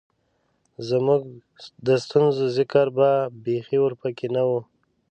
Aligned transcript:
زمونږ 0.89 1.21
د 1.87 1.87
ستونزو 2.03 2.43
ذکــــــر 2.55 2.87
به 2.97 3.09
بېخي 3.43 3.77
ورپکښې 3.81 4.27
نۀ 4.35 4.43
وۀ 4.47 4.59